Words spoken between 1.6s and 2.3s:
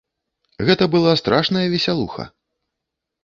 весялуха.